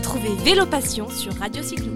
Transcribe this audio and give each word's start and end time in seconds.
Retrouvez 0.00 0.34
Vélo 0.42 0.64
Passion 0.64 1.10
sur 1.10 1.34
Radio 1.34 1.62
Cyclo. 1.62 1.92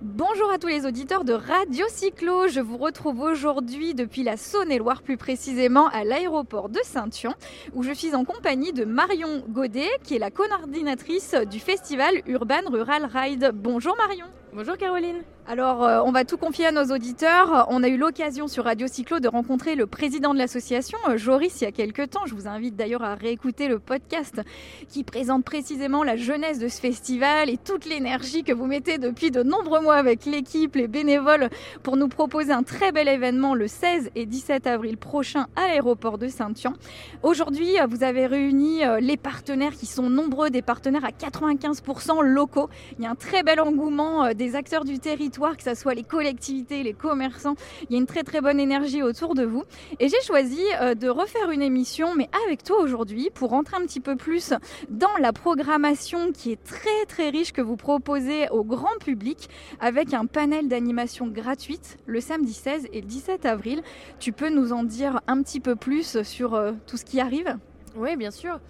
Bonjour 0.00 0.50
à 0.50 0.56
tous 0.58 0.68
les 0.68 0.86
auditeurs 0.86 1.24
de 1.24 1.34
Radio 1.34 1.84
Cyclo. 1.90 2.48
Je 2.48 2.60
vous 2.60 2.78
retrouve 2.78 3.20
aujourd'hui 3.20 3.92
depuis 3.92 4.22
la 4.22 4.38
Saône-et-Loire, 4.38 5.02
plus 5.02 5.18
précisément 5.18 5.88
à 5.88 6.04
l'aéroport 6.04 6.70
de 6.70 6.80
Saint-Thion, 6.82 7.34
où 7.74 7.82
je 7.82 7.92
suis 7.92 8.14
en 8.14 8.24
compagnie 8.24 8.72
de 8.72 8.86
Marion 8.86 9.44
Godet, 9.50 9.90
qui 10.04 10.16
est 10.16 10.18
la 10.18 10.30
coordinatrice 10.30 11.34
du 11.50 11.60
festival 11.60 12.22
Urban 12.26 12.62
Rural 12.70 13.04
Ride. 13.12 13.50
Bonjour 13.52 13.94
Marion. 13.98 14.24
Bonjour 14.58 14.76
Caroline. 14.76 15.22
Alors, 15.50 15.82
euh, 15.82 16.02
on 16.04 16.12
va 16.12 16.26
tout 16.26 16.36
confier 16.36 16.66
à 16.66 16.72
nos 16.72 16.94
auditeurs. 16.94 17.66
On 17.70 17.82
a 17.82 17.88
eu 17.88 17.96
l'occasion 17.96 18.48
sur 18.48 18.64
Radio 18.64 18.86
Cyclo 18.86 19.18
de 19.18 19.28
rencontrer 19.28 19.76
le 19.76 19.86
président 19.86 20.34
de 20.34 20.38
l'association, 20.38 20.98
euh, 21.08 21.16
Joris, 21.16 21.62
il 21.62 21.64
y 21.64 21.66
a 21.66 21.72
quelques 21.72 22.10
temps. 22.10 22.26
Je 22.26 22.34
vous 22.34 22.46
invite 22.46 22.76
d'ailleurs 22.76 23.02
à 23.02 23.14
réécouter 23.14 23.66
le 23.66 23.78
podcast 23.78 24.42
qui 24.90 25.04
présente 25.04 25.46
précisément 25.46 26.04
la 26.04 26.16
jeunesse 26.16 26.58
de 26.58 26.68
ce 26.68 26.78
festival 26.78 27.48
et 27.48 27.56
toute 27.56 27.86
l'énergie 27.86 28.44
que 28.44 28.52
vous 28.52 28.66
mettez 28.66 28.98
depuis 28.98 29.30
de 29.30 29.42
nombreux 29.42 29.80
mois 29.80 29.94
avec 29.94 30.26
l'équipe, 30.26 30.76
les 30.76 30.86
bénévoles, 30.86 31.48
pour 31.82 31.96
nous 31.96 32.08
proposer 32.08 32.52
un 32.52 32.62
très 32.62 32.92
bel 32.92 33.08
événement 33.08 33.54
le 33.54 33.68
16 33.68 34.10
et 34.16 34.26
17 34.26 34.66
avril 34.66 34.98
prochain 34.98 35.46
à 35.56 35.68
l'aéroport 35.68 36.18
de 36.18 36.28
Saint-Thian. 36.28 36.74
Aujourd'hui, 37.22 37.80
euh, 37.80 37.86
vous 37.86 38.04
avez 38.04 38.26
réuni 38.26 38.82
les 39.00 39.16
partenaires 39.16 39.72
qui 39.72 39.86
sont 39.86 40.10
nombreux, 40.10 40.50
des 40.50 40.60
partenaires 40.60 41.06
à 41.06 41.10
95% 41.10 42.20
locaux. 42.22 42.68
Il 42.98 43.04
y 43.04 43.06
a 43.06 43.10
un 43.10 43.14
très 43.14 43.42
bel 43.42 43.60
engouement 43.60 44.34
des 44.34 44.47
acteurs 44.56 44.84
du 44.84 44.98
territoire 44.98 45.56
que 45.56 45.62
ce 45.62 45.74
soit 45.74 45.94
les 45.94 46.02
collectivités, 46.02 46.82
les 46.82 46.92
commerçants. 46.92 47.54
Il 47.88 47.92
y 47.92 47.96
a 47.96 47.98
une 47.98 48.06
très 48.06 48.22
très 48.22 48.40
bonne 48.40 48.60
énergie 48.60 49.02
autour 49.02 49.34
de 49.34 49.44
vous. 49.44 49.64
Et 50.00 50.08
j'ai 50.08 50.20
choisi 50.22 50.60
euh, 50.80 50.94
de 50.94 51.08
refaire 51.08 51.50
une 51.50 51.62
émission, 51.62 52.14
mais 52.14 52.28
avec 52.46 52.62
toi 52.62 52.80
aujourd'hui, 52.80 53.30
pour 53.34 53.50
rentrer 53.50 53.76
un 53.76 53.86
petit 53.86 54.00
peu 54.00 54.16
plus 54.16 54.52
dans 54.88 55.16
la 55.20 55.32
programmation 55.32 56.32
qui 56.32 56.52
est 56.52 56.62
très 56.62 57.04
très 57.06 57.30
riche 57.30 57.52
que 57.52 57.62
vous 57.62 57.76
proposez 57.76 58.48
au 58.50 58.64
grand 58.64 58.96
public, 59.04 59.48
avec 59.80 60.14
un 60.14 60.26
panel 60.26 60.68
d'animation 60.68 61.26
gratuite 61.26 61.98
le 62.06 62.20
samedi 62.20 62.52
16 62.52 62.88
et 62.92 63.00
le 63.00 63.06
17 63.06 63.46
avril. 63.46 63.82
Tu 64.18 64.32
peux 64.32 64.50
nous 64.50 64.72
en 64.72 64.84
dire 64.84 65.20
un 65.26 65.42
petit 65.42 65.60
peu 65.60 65.76
plus 65.76 66.22
sur 66.22 66.54
euh, 66.54 66.72
tout 66.86 66.96
ce 66.96 67.04
qui 67.04 67.20
arrive? 67.20 67.56
Oui, 67.96 68.16
bien 68.16 68.30
sûr. 68.30 68.60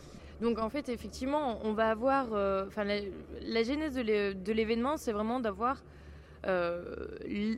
Donc 0.40 0.58
en 0.58 0.68
fait, 0.68 0.88
effectivement, 0.88 1.58
on 1.64 1.72
va 1.72 1.90
avoir, 1.90 2.28
euh, 2.32 2.66
la, 3.42 3.62
genèse 3.62 3.94
de 3.94 4.52
l'événement, 4.52 4.96
c'est 4.96 5.12
vraiment 5.12 5.40
d'avoir 5.40 5.82
euh, 6.46 7.08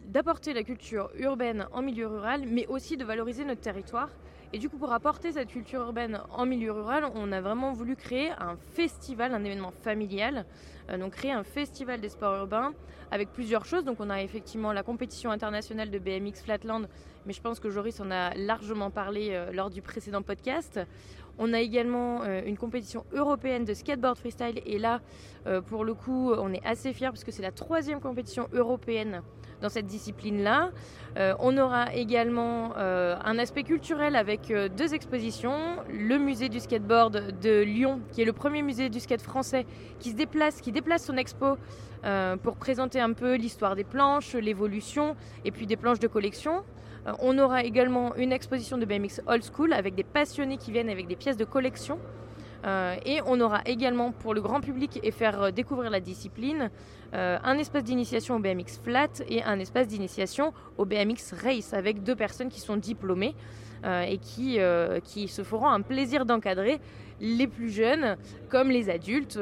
d'apporter 0.07 0.55
la 0.55 0.63
culture 0.63 1.11
urbaine 1.19 1.67
en 1.73 1.83
milieu 1.83 2.07
rural, 2.07 2.45
mais 2.47 2.67
aussi 2.69 2.97
de 2.97 3.05
valoriser 3.05 3.45
notre 3.45 3.61
territoire. 3.61 4.09
Et 4.53 4.59
du 4.59 4.71
coup, 4.71 4.79
pour 4.79 4.93
apporter 4.93 5.33
cette 5.33 5.49
culture 5.49 5.83
urbaine 5.83 6.23
en 6.31 6.47
milieu 6.47 6.73
rural, 6.73 7.05
on 7.15 7.31
a 7.31 7.41
vraiment 7.41 7.73
voulu 7.73 7.95
créer 7.95 8.31
un 8.31 8.57
festival, 8.75 9.35
un 9.35 9.45
événement 9.45 9.73
familial. 9.83 10.47
Euh, 10.89 10.97
donc 10.97 11.13
créer 11.13 11.33
un 11.33 11.45
festival 11.45 12.01
des 12.01 12.09
sports 12.09 12.35
urbains 12.37 12.73
avec 13.11 13.29
plusieurs 13.31 13.67
choses. 13.67 13.85
Donc 13.85 14.01
on 14.01 14.09
a 14.09 14.23
effectivement 14.23 14.73
la 14.73 14.83
compétition 14.83 15.31
internationale 15.31 15.91
de 15.91 15.99
BMX 15.99 16.43
Flatland, 16.45 16.89
mais 17.27 17.35
je 17.35 17.43
pense 17.43 17.61
que 17.61 17.69
Joris 17.69 18.01
en 18.01 18.11
a 18.11 18.35
largement 18.35 18.91
parlé 18.91 19.39
lors 19.53 19.69
du 19.69 19.83
précédent 19.83 20.23
podcast. 20.23 20.81
On 21.43 21.55
a 21.55 21.61
également 21.61 22.21
euh, 22.23 22.43
une 22.45 22.59
compétition 22.59 23.07
européenne 23.15 23.65
de 23.65 23.73
skateboard 23.73 24.19
freestyle 24.19 24.61
et 24.67 24.79
là, 24.79 25.01
euh, 25.47 25.63
pour 25.63 25.85
le 25.85 25.95
coup, 25.95 26.35
on 26.35 26.53
est 26.53 26.65
assez 26.67 26.93
fiers 26.93 27.09
parce 27.09 27.25
que 27.25 27.33
c'est 27.33 27.41
la 27.43 27.51
troisième 27.51 27.99
compétition 27.99 28.47
européenne 28.53 29.23
dans 29.63 29.71
cette 29.71 29.87
discipline-là. 29.87 30.71
Euh, 31.17 31.35
on 31.39 31.57
aura 31.57 31.95
également 31.95 32.77
un 32.77 33.39
aspect 33.39 33.63
culturel 33.63 34.17
avec 34.17 34.53
deux 34.77 34.95
expositions. 34.95 35.77
Le 35.91 36.19
musée 36.19 36.51
du 36.51 36.61
skateboard 36.61 37.39
de 37.41 37.63
Lyon, 37.63 38.01
qui 38.13 38.21
est 38.21 38.27
le 38.27 38.33
premier 38.35 38.63
musée 38.63 38.91
du 38.91 39.01
skate 39.01 39.23
français, 39.23 39.67
qui 39.99 40.11
se 40.11 40.17
déplace, 40.17 40.61
qui 40.61 40.73
déplace 40.73 41.05
son 41.05 41.17
expo 41.17 41.57
pour 42.43 42.57
présenter 42.57 43.01
un 43.01 43.13
peu 43.13 43.35
l'histoire 43.35 43.77
des 43.77 43.85
planches, 43.85 44.35
l'évolution 44.35 45.17
et 45.45 45.51
puis 45.51 45.67
des 45.67 45.77
planches 45.77 46.01
de 46.01 46.09
collection. 46.09 46.65
Euh, 47.07 47.13
on 47.21 47.39
aura 47.39 47.65
également 47.65 48.15
une 48.17 48.33
exposition 48.33 48.79
de 48.79 48.85
BMX 48.85 49.21
Old 49.27 49.43
School 49.45 49.73
avec 49.73 49.95
des 49.95 50.05
passionnés 50.05 50.57
qui 50.57 50.73
viennent 50.73 50.91
avec 50.91 51.07
des 51.07 51.17
pièces 51.17 51.37
de 51.37 51.45
collection. 51.45 51.99
Euh, 52.67 52.95
et 53.07 53.21
on 53.25 53.41
aura 53.41 53.63
également 53.65 54.13
pour 54.13 54.35
le 54.35 54.43
grand 54.43 54.61
public 54.61 55.01
et 55.03 55.11
faire 55.13 55.43
euh, 55.45 55.51
découvrir 55.51 55.91
la 55.91 56.01
discipline 56.01 56.71
un 57.13 57.59
espace 57.59 57.83
d'initiation 57.83 58.37
au 58.37 58.39
BMX 58.39 58.79
flat 58.85 59.09
et 59.29 59.43
un 59.43 59.59
espace 59.59 59.89
d'initiation 59.89 60.53
au 60.79 60.85
BMX 60.85 61.35
race 61.43 61.75
avec 61.75 62.05
deux 62.05 62.15
personnes 62.15 62.51
qui 62.51 62.61
sont 62.61 62.77
diplômées 62.77 63.35
et 63.85 64.19
qui, 64.19 64.61
qui 65.03 65.27
se 65.27 65.43
feront 65.43 65.67
un 65.67 65.81
plaisir 65.81 66.25
d'encadrer 66.25 66.79
les 67.21 67.49
plus 67.49 67.71
jeunes 67.71 68.17
comme 68.49 68.71
les 68.71 68.91
adultes 68.91 69.41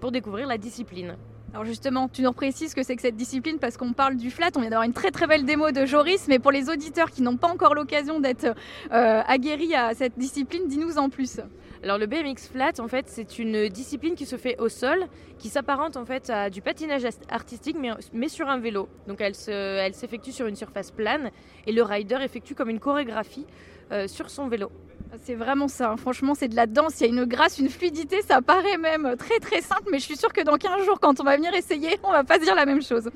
pour 0.00 0.12
découvrir 0.12 0.46
la 0.46 0.58
discipline. 0.58 1.16
Alors 1.54 1.66
justement, 1.66 2.08
tu 2.08 2.22
nous 2.22 2.32
précises 2.32 2.72
que 2.72 2.82
c'est 2.82 2.96
que 2.96 3.02
cette 3.02 3.16
discipline 3.16 3.58
parce 3.58 3.76
qu'on 3.76 3.92
parle 3.92 4.16
du 4.16 4.30
flat. 4.30 4.48
On 4.56 4.60
vient 4.60 4.70
d'avoir 4.70 4.86
une 4.86 4.94
très 4.94 5.10
très 5.10 5.26
belle 5.26 5.44
démo 5.44 5.70
de 5.70 5.84
Joris, 5.84 6.26
mais 6.28 6.38
pour 6.38 6.50
les 6.50 6.70
auditeurs 6.70 7.10
qui 7.10 7.20
n'ont 7.20 7.36
pas 7.36 7.48
encore 7.48 7.74
l'occasion 7.74 8.20
d'être 8.20 8.54
euh, 8.90 9.22
aguerris 9.26 9.74
à 9.74 9.92
cette 9.92 10.18
discipline, 10.18 10.66
dis-nous 10.66 10.96
en 10.96 11.10
plus. 11.10 11.40
Alors 11.82 11.98
le 11.98 12.06
BMX 12.06 12.48
flat, 12.50 12.72
en 12.78 12.88
fait, 12.88 13.04
c'est 13.08 13.38
une 13.38 13.68
discipline 13.68 14.14
qui 14.14 14.24
se 14.24 14.36
fait 14.36 14.58
au 14.60 14.70
sol, 14.70 15.06
qui 15.38 15.50
s'apparente 15.50 15.98
en 15.98 16.06
fait 16.06 16.30
à 16.30 16.48
du 16.48 16.62
patinage 16.62 17.06
artistique, 17.28 17.76
mais, 18.12 18.28
sur 18.28 18.48
un 18.48 18.58
vélo. 18.58 18.88
Donc 19.06 19.20
elle, 19.20 19.34
elle 19.48 19.92
s'effectue 19.92 20.32
sur 20.32 20.46
une 20.46 20.56
surface 20.56 20.90
plane 20.90 21.30
et 21.66 21.72
le 21.72 21.82
rider 21.82 22.18
effectue 22.22 22.54
comme 22.54 22.70
une 22.70 22.80
chorégraphie 22.80 23.46
euh, 23.90 24.08
sur 24.08 24.30
son 24.30 24.48
vélo. 24.48 24.70
C'est 25.20 25.34
vraiment 25.34 25.68
ça, 25.68 25.90
hein. 25.90 25.96
franchement 25.98 26.34
c'est 26.34 26.48
de 26.48 26.56
la 26.56 26.66
danse, 26.66 27.00
il 27.00 27.02
y 27.02 27.04
a 27.04 27.08
une 27.12 27.26
grâce, 27.26 27.58
une 27.58 27.68
fluidité, 27.68 28.22
ça 28.22 28.40
paraît 28.40 28.78
même 28.78 29.14
très 29.18 29.38
très 29.40 29.60
simple, 29.60 29.82
mais 29.90 29.98
je 29.98 30.04
suis 30.04 30.16
sûre 30.16 30.32
que 30.32 30.40
dans 30.40 30.56
15 30.56 30.86
jours 30.86 30.98
quand 31.00 31.20
on 31.20 31.24
va 31.24 31.36
venir 31.36 31.52
essayer, 31.54 31.98
on 32.02 32.10
va 32.10 32.24
pas 32.24 32.36
se 32.36 32.44
dire 32.44 32.54
la 32.54 32.64
même 32.64 32.82
chose. 32.82 33.10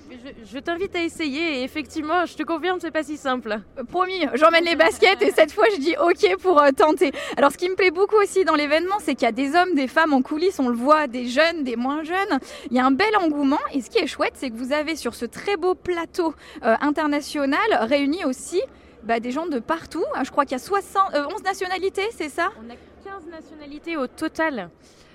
Je, 0.44 0.58
t'invite 0.58 0.94
à 0.94 1.02
essayer 1.02 1.60
et 1.60 1.62
effectivement, 1.62 2.26
je 2.26 2.34
te 2.34 2.42
confirme, 2.42 2.80
c'est 2.80 2.90
pas 2.90 3.02
si 3.02 3.16
simple. 3.16 3.60
Euh, 3.78 3.84
promis, 3.84 4.26
j'emmène 4.34 4.64
les 4.64 4.76
baskets 4.76 5.22
et 5.22 5.30
cette 5.30 5.52
fois 5.52 5.64
je 5.74 5.80
dis 5.80 5.94
ok 5.98 6.36
pour 6.42 6.60
euh, 6.60 6.70
tenter. 6.70 7.12
Alors 7.38 7.50
ce 7.50 7.56
qui 7.56 7.70
me 7.70 7.74
plaît 7.74 7.90
beaucoup 7.90 8.16
aussi 8.22 8.44
dans 8.44 8.56
l'événement, 8.56 8.96
c'est 9.00 9.14
qu'il 9.14 9.24
y 9.24 9.28
a 9.28 9.32
des 9.32 9.56
hommes, 9.56 9.74
des 9.74 9.88
femmes 9.88 10.12
en 10.12 10.20
coulisses, 10.20 10.60
on 10.60 10.68
le 10.68 10.76
voit, 10.76 11.06
des 11.06 11.26
jeunes, 11.28 11.64
des 11.64 11.76
moins 11.76 12.04
jeunes. 12.04 12.38
Il 12.70 12.76
y 12.76 12.78
a 12.78 12.84
un 12.84 12.90
bel 12.90 13.16
engouement 13.22 13.58
et 13.72 13.80
ce 13.80 13.88
qui 13.88 13.98
est 13.98 14.06
chouette, 14.06 14.34
c'est 14.34 14.50
que 14.50 14.56
vous 14.56 14.74
avez 14.74 14.96
sur 14.96 15.14
ce 15.14 15.24
très 15.24 15.56
beau 15.56 15.74
plateau 15.74 16.34
international 16.62 17.66
réuni 17.80 18.24
aussi 18.26 18.60
bah, 19.06 19.20
des 19.20 19.30
gens 19.30 19.46
de 19.46 19.60
partout. 19.60 20.04
Ah, 20.14 20.24
je 20.24 20.30
crois 20.30 20.44
qu'il 20.44 20.52
y 20.52 20.60
a 20.60 20.64
60, 20.64 21.14
11 21.14 21.14
euh, 21.14 21.42
nationalités, 21.44 22.08
c'est 22.10 22.28
ça? 22.28 22.50
On 22.58 22.70
a 22.70 22.74
15 23.04 23.26
nationalités 23.30 23.96
au 23.96 24.08
total. 24.08 24.68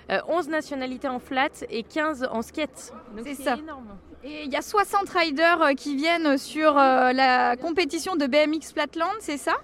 11 0.10 0.48
euh, 0.48 0.52
nationalités 0.52 1.10
en 1.10 1.20
flat 1.20 1.50
et 1.70 1.84
15 1.84 2.30
en 2.32 2.42
skate. 2.42 2.94
C'est 3.24 3.36
ça. 3.36 3.58
Énorme. 3.58 3.98
Et 4.24 4.44
il 4.46 4.52
y 4.52 4.56
a 4.56 4.62
60 4.62 5.10
riders 5.10 5.62
euh, 5.62 5.74
qui 5.74 5.96
viennent 5.96 6.38
sur 6.38 6.76
la 6.76 7.58
compétition 7.58 8.16
de 8.16 8.28
BMX 8.28 8.72
Flatland, 8.74 9.12
c'est 9.20 9.38
ça? 9.38 9.56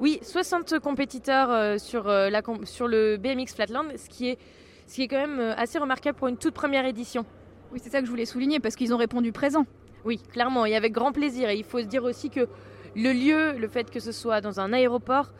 Oui, 0.00 0.18
60 0.22 0.78
compétiteurs 0.80 1.78
sur, 1.78 2.04
la, 2.04 2.42
sur 2.64 2.88
le 2.88 3.18
BMX 3.18 3.54
Flatland, 3.54 3.86
ce 3.96 4.08
qui, 4.08 4.30
est, 4.30 4.38
ce 4.86 4.94
qui 4.94 5.02
est 5.02 5.08
quand 5.08 5.26
même 5.26 5.54
assez 5.58 5.78
remarquable 5.78 6.16
pour 6.16 6.28
une 6.28 6.38
toute 6.38 6.54
première 6.54 6.86
édition. 6.86 7.26
Oui, 7.70 7.80
c'est 7.82 7.90
ça 7.90 8.00
que 8.00 8.06
je 8.06 8.10
voulais 8.10 8.24
souligner 8.24 8.60
parce 8.60 8.76
qu'ils 8.76 8.94
ont 8.94 8.96
répondu 8.96 9.30
présent. 9.30 9.66
Oui, 10.06 10.18
clairement, 10.32 10.64
et 10.64 10.74
avec 10.74 10.92
grand 10.92 11.12
plaisir. 11.12 11.50
Et 11.50 11.56
il 11.56 11.64
faut 11.64 11.80
se 11.80 11.84
dire 11.84 12.04
aussi 12.04 12.30
que 12.30 12.48
le 12.96 13.12
lieu, 13.12 13.58
le 13.58 13.68
fait 13.68 13.90
que 13.90 14.00
ce 14.00 14.12
soit 14.12 14.40
dans 14.40 14.60
un 14.60 14.72
aéroport, 14.72 15.32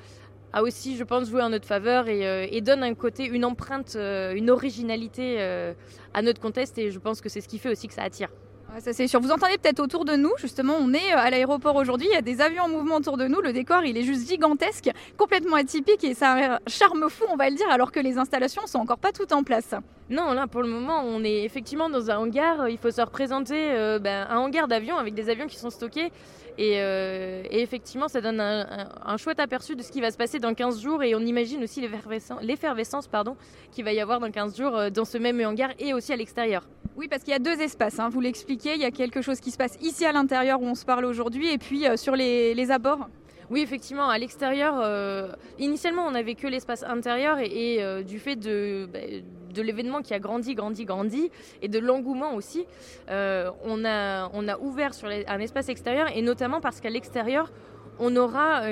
a 0.52 0.62
aussi, 0.62 0.96
je 0.96 1.04
pense, 1.04 1.28
joué 1.28 1.42
en 1.42 1.50
notre 1.50 1.66
faveur 1.66 2.08
et, 2.08 2.26
euh, 2.26 2.60
donne 2.60 2.82
un 2.82 2.94
côté, 2.94 3.26
une 3.26 3.44
empreinte, 3.44 3.94
euh, 3.96 4.34
une 4.34 4.50
originalité 4.50 5.36
euh, 5.38 5.74
à 6.14 6.22
notre 6.22 6.40
contest. 6.40 6.76
Et 6.78 6.90
je 6.90 6.98
pense 6.98 7.20
que 7.20 7.28
c'est 7.28 7.40
ce 7.40 7.48
qui 7.48 7.58
fait 7.58 7.70
aussi 7.70 7.88
que 7.88 7.94
ça 7.94 8.02
attire. 8.02 8.30
Ça 8.78 8.92
c'est 8.92 9.08
sûr. 9.08 9.20
Vous 9.20 9.30
entendez 9.30 9.58
peut-être 9.58 9.80
autour 9.80 10.04
de 10.04 10.14
nous, 10.14 10.30
justement, 10.38 10.76
on 10.78 10.92
est 10.92 11.12
à 11.12 11.30
l'aéroport 11.30 11.76
aujourd'hui, 11.76 12.08
il 12.10 12.14
y 12.14 12.16
a 12.16 12.22
des 12.22 12.40
avions 12.40 12.64
en 12.64 12.68
mouvement 12.68 12.96
autour 12.96 13.16
de 13.16 13.26
nous, 13.26 13.40
le 13.40 13.52
décor 13.52 13.84
il 13.84 13.96
est 13.96 14.02
juste 14.02 14.28
gigantesque, 14.28 14.90
complètement 15.16 15.56
atypique 15.56 16.04
et 16.04 16.14
ça 16.14 16.32
a 16.32 16.54
un 16.54 16.58
charme 16.66 17.08
fou 17.10 17.24
on 17.28 17.36
va 17.36 17.50
le 17.50 17.56
dire, 17.56 17.68
alors 17.70 17.92
que 17.92 18.00
les 18.00 18.18
installations 18.18 18.66
sont 18.66 18.78
encore 18.78 18.98
pas 18.98 19.12
toutes 19.12 19.32
en 19.32 19.42
place. 19.42 19.74
Non, 20.08 20.32
là 20.32 20.46
pour 20.46 20.62
le 20.62 20.68
moment 20.68 21.02
on 21.04 21.24
est 21.24 21.44
effectivement 21.44 21.90
dans 21.90 22.10
un 22.10 22.18
hangar, 22.18 22.68
il 22.68 22.78
faut 22.78 22.90
se 22.90 23.00
représenter 23.00 23.98
ben, 24.00 24.26
un 24.28 24.38
hangar 24.38 24.68
d'avions 24.68 24.96
avec 24.96 25.14
des 25.14 25.28
avions 25.28 25.46
qui 25.46 25.56
sont 25.56 25.70
stockés 25.70 26.10
euh, 26.60 27.42
et, 27.50 27.62
effectivement, 27.62 28.08
ça 28.08 28.20
donne 28.20 28.40
un, 28.40 29.16
chouette 29.16 29.40
aperçu 29.40 29.76
de 29.76 29.82
ce 29.82 29.90
qui 29.90 30.00
va 30.00 30.10
se 30.10 30.16
passer 30.16 30.38
dans 30.38 30.54
15 30.54 30.80
jours. 30.80 31.02
Et 31.02 31.14
on 31.14 31.20
imagine 31.20 31.62
aussi 31.62 31.80
l'effervescence 32.42 33.08
qu'il 33.72 33.84
va 33.84 33.92
y 33.92 34.00
avoir 34.00 34.20
dans 34.20 34.30
15 34.30 34.56
jours 34.56 34.76
euh, 34.76 34.90
dans 34.90 35.04
ce 35.04 35.18
même 35.18 35.40
hangar 35.40 35.70
et 35.78 35.94
aussi 35.94 36.12
à 36.12 36.16
l'extérieur. 36.16 36.66
Oui, 37.00 37.08
parce 37.08 37.22
qu'il 37.22 37.32
y 37.32 37.34
a 37.34 37.38
deux 37.38 37.62
espaces, 37.62 37.98
hein. 37.98 38.10
vous 38.10 38.20
l'expliquez. 38.20 38.74
Il 38.74 38.80
y 38.82 38.84
a 38.84 38.90
quelque 38.90 39.22
chose 39.22 39.40
qui 39.40 39.50
se 39.50 39.56
passe 39.56 39.78
ici 39.80 40.04
à 40.04 40.12
l'intérieur 40.12 40.60
où 40.60 40.66
on 40.66 40.74
se 40.74 40.84
parle 40.84 41.06
aujourd'hui 41.06 41.50
et 41.50 41.56
puis 41.56 41.88
euh, 41.88 41.96
sur 41.96 42.14
les, 42.14 42.70
abords. 42.70 43.08
Oui, 43.48 43.62
effectivement, 43.62 44.10
à 44.10 44.18
l'extérieur, 44.18 44.74
initialement, 45.58 46.06
on 46.06 46.10
n'avait 46.10 46.34
que 46.34 46.46
l'espace 46.46 46.82
intérieur 46.82 47.38
et, 47.38 48.04
du 48.04 48.18
fait 48.18 48.36
de, 48.36 48.86
bah, 48.92 48.98
de 49.52 49.62
l'événement 49.62 50.02
qui 50.02 50.12
a 50.12 50.18
grandi, 50.18 50.54
grandi, 50.54 50.84
grandi, 50.84 51.30
et 51.62 51.68
de 51.68 51.78
l'engouement 51.78 52.34
aussi, 52.34 52.66
euh, 53.08 53.50
on 53.64 53.84
a 53.84 54.58
ouvert 54.60 54.92
sur 54.92 55.08
un 55.08 55.38
espace 55.40 55.70
extérieur, 55.70 56.14
et 56.14 56.20
notamment 56.20 56.60
parce 56.60 56.80
qu'à 56.80 56.90
l'extérieur, 56.90 57.50
on 57.98 58.14
aura 58.14 58.66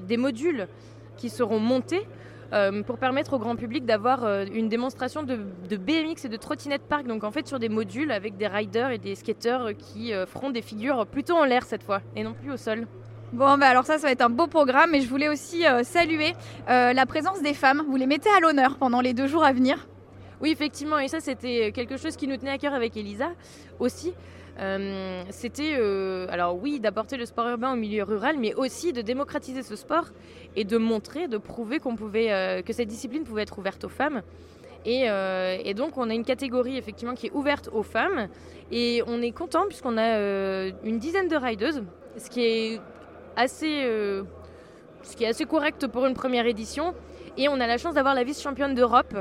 des 0.00 0.16
modules 0.16 0.68
qui 1.16 1.28
seront 1.28 1.60
montés 1.60 2.04
pour 2.86 2.98
permettre 2.98 3.34
au 3.34 3.38
grand 3.38 3.56
public 3.56 3.84
d'avoir 3.84 4.24
une 4.52 4.68
démonstration 4.68 5.22
de, 5.22 5.36
BMX 5.76 6.24
et 6.24 6.28
de 6.28 6.36
trottinette 6.36 6.82
park, 6.82 7.06
donc 7.06 7.24
en 7.24 7.30
fait 7.30 7.46
sur 7.48 7.58
des 7.58 7.68
modules 7.68 8.12
avec 8.12 8.36
des 8.36 8.46
riders 8.46 8.90
et 8.90 8.98
des 8.98 9.14
skateurs 9.14 9.70
qui 9.76 10.12
feront 10.26 10.50
des 10.50 10.62
figures 10.62 11.06
plutôt 11.06 11.34
en 11.34 11.44
l'air 11.44 11.64
cette 11.64 11.82
fois 11.82 12.00
et 12.14 12.22
non 12.22 12.32
plus 12.32 12.52
au 12.52 12.56
sol. 12.56 12.86
Bon, 13.32 13.58
bah 13.58 13.66
alors 13.66 13.84
ça, 13.84 13.98
ça 13.98 14.06
va 14.06 14.12
être 14.12 14.22
un 14.22 14.30
beau 14.30 14.46
programme, 14.46 14.90
mais 14.92 15.00
je 15.00 15.08
voulais 15.08 15.28
aussi 15.28 15.64
saluer 15.82 16.34
la 16.68 17.06
présence 17.06 17.42
des 17.42 17.54
femmes. 17.54 17.82
Vous 17.88 17.96
les 17.96 18.06
mettez 18.06 18.30
à 18.36 18.40
l'honneur 18.40 18.76
pendant 18.76 19.00
les 19.00 19.14
deux 19.14 19.26
jours 19.26 19.44
à 19.44 19.52
venir. 19.52 19.86
Oui, 20.44 20.50
effectivement, 20.50 20.98
et 20.98 21.08
ça 21.08 21.20
c'était 21.20 21.72
quelque 21.72 21.96
chose 21.96 22.16
qui 22.16 22.28
nous 22.28 22.36
tenait 22.36 22.50
à 22.50 22.58
cœur 22.58 22.74
avec 22.74 22.98
Elisa 22.98 23.30
aussi. 23.78 24.12
Euh, 24.60 25.22
c'était, 25.30 25.76
euh, 25.78 26.26
alors 26.28 26.62
oui, 26.62 26.80
d'apporter 26.80 27.16
le 27.16 27.24
sport 27.24 27.48
urbain 27.48 27.72
au 27.72 27.76
milieu 27.76 28.02
rural, 28.02 28.36
mais 28.38 28.52
aussi 28.52 28.92
de 28.92 29.00
démocratiser 29.00 29.62
ce 29.62 29.74
sport 29.74 30.08
et 30.54 30.64
de 30.64 30.76
montrer, 30.76 31.28
de 31.28 31.38
prouver 31.38 31.78
qu'on 31.78 31.96
pouvait, 31.96 32.30
euh, 32.30 32.60
que 32.60 32.74
cette 32.74 32.88
discipline 32.88 33.24
pouvait 33.24 33.40
être 33.40 33.58
ouverte 33.58 33.84
aux 33.84 33.88
femmes. 33.88 34.20
Et, 34.84 35.08
donc 35.74 35.96
on 35.96 36.10
a 36.10 36.12
une 36.14 36.26
catégorie 36.26 36.76
effectivement 36.76 37.14
qui 37.14 37.28
est 37.28 37.32
ouverte 37.32 37.70
aux 37.72 37.82
femmes 37.82 38.28
et 38.70 39.02
on 39.06 39.22
est 39.22 39.30
content 39.30 39.64
puisqu'on 39.66 39.96
a 39.96 40.18
une 40.84 40.98
dizaine 40.98 41.28
de 41.28 41.36
rideuses, 41.36 41.82
assez, 43.34 43.88
ce 45.02 45.16
qui 45.16 45.24
est 45.24 45.28
assez 45.28 45.46
correct 45.46 45.86
pour 45.86 46.04
une 46.04 46.12
première 46.12 46.44
édition. 46.44 46.92
Et 47.38 47.48
on 47.48 47.58
a 47.60 47.66
la 47.66 47.78
chance 47.78 47.94
d'avoir 47.94 48.14
la 48.14 48.24
vice-championne 48.24 48.74
d'Europe 48.74 49.16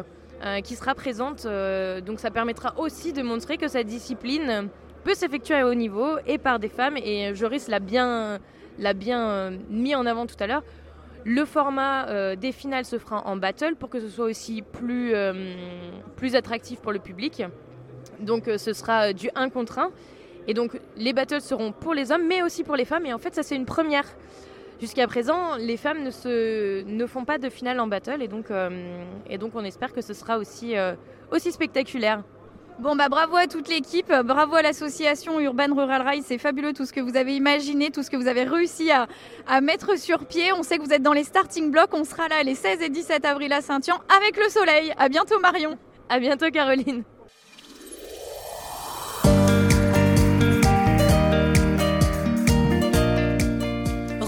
qui 0.63 0.75
sera 0.75 0.93
présente, 0.93 1.47
donc 2.05 2.19
ça 2.19 2.31
permettra 2.31 2.73
aussi 2.77 3.13
de 3.13 3.21
montrer 3.21 3.57
que 3.57 3.67
cette 3.67 3.87
discipline 3.87 4.69
peut 5.03 5.13
s'effectuer 5.13 5.55
à 5.55 5.67
haut 5.67 5.73
niveau 5.73 6.17
et 6.25 6.37
par 6.37 6.59
des 6.59 6.69
femmes. 6.69 6.97
Et 6.97 7.35
Joris 7.35 7.67
l'a 7.67 7.79
bien, 7.79 8.39
l'a 8.79 8.93
bien 8.93 9.27
euh, 9.27 9.57
mis 9.69 9.95
en 9.95 10.05
avant 10.05 10.25
tout 10.25 10.35
à 10.39 10.47
l'heure. 10.47 10.63
Le 11.25 11.45
format 11.45 12.07
euh, 12.07 12.35
des 12.35 12.51
finales 12.51 12.85
se 12.85 12.97
fera 12.97 13.25
en 13.27 13.37
battle 13.37 13.75
pour 13.75 13.89
que 13.89 13.99
ce 13.99 14.09
soit 14.09 14.25
aussi 14.25 14.61
plus, 14.61 15.13
euh, 15.13 15.53
plus 16.15 16.35
attractif 16.35 16.79
pour 16.79 16.91
le 16.91 16.99
public. 16.99 17.43
Donc 18.19 18.49
ce 18.57 18.73
sera 18.73 19.13
du 19.13 19.29
1 19.35 19.49
contre 19.49 19.79
1. 19.79 19.91
Et 20.47 20.53
donc 20.53 20.79
les 20.97 21.13
battles 21.13 21.41
seront 21.41 21.71
pour 21.71 21.93
les 21.93 22.11
hommes 22.11 22.27
mais 22.27 22.43
aussi 22.43 22.63
pour 22.63 22.75
les 22.75 22.85
femmes. 22.85 23.05
Et 23.05 23.13
en 23.13 23.17
fait 23.17 23.33
ça 23.33 23.43
c'est 23.43 23.55
une 23.55 23.65
première. 23.65 24.05
Jusqu'à 24.81 25.07
présent, 25.07 25.55
les 25.57 25.77
femmes 25.77 26.03
ne, 26.03 26.11
se, 26.11 26.83
ne 26.83 27.05
font 27.05 27.25
pas 27.25 27.37
de 27.37 27.49
finale 27.49 27.79
en 27.79 27.87
battle 27.87 28.21
et 28.21 28.27
donc, 28.27 28.47
et 29.29 29.37
donc 29.37 29.51
on 29.55 29.63
espère 29.63 29.93
que 29.93 30.01
ce 30.01 30.13
sera 30.13 30.37
aussi, 30.37 30.73
aussi 31.31 31.51
spectaculaire. 31.51 32.23
Bon 32.79 32.95
bah 32.95 33.07
bravo 33.07 33.35
à 33.35 33.45
toute 33.45 33.69
l'équipe, 33.69 34.11
bravo 34.25 34.55
à 34.55 34.63
l'association 34.63 35.39
Urban 35.39 35.75
Rural 35.75 36.01
Rail, 36.01 36.23
c'est 36.23 36.39
fabuleux 36.39 36.73
tout 36.73 36.85
ce 36.85 36.91
que 36.91 37.01
vous 37.01 37.15
avez 37.15 37.35
imaginé, 37.35 37.91
tout 37.91 38.01
ce 38.01 38.09
que 38.09 38.17
vous 38.17 38.27
avez 38.27 38.43
réussi 38.43 38.89
à, 38.89 39.07
à, 39.47 39.61
mettre 39.61 39.97
sur 39.97 40.25
pied. 40.25 40.51
On 40.53 40.63
sait 40.63 40.79
que 40.79 40.83
vous 40.83 40.91
êtes 40.91 41.03
dans 41.03 41.13
les 41.13 41.23
starting 41.23 41.69
blocks, 41.69 41.93
on 41.93 42.03
sera 42.03 42.27
là 42.27 42.41
les 42.41 42.55
16 42.55 42.81
et 42.81 42.89
17 42.89 43.25
avril 43.25 43.53
à 43.53 43.61
Saint-Yan 43.61 43.99
avec 44.17 44.37
le 44.37 44.49
soleil. 44.49 44.91
À 44.97 45.07
bientôt 45.07 45.39
Marion. 45.39 45.77
À 46.09 46.19
bientôt 46.19 46.49
Caroline. 46.51 47.03